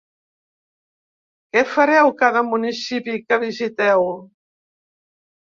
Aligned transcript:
Què 1.55 1.63
fareu 1.73 2.09
cada 2.23 2.43
municipi 2.47 3.15
que 3.27 3.41
visiteu? 3.45 4.05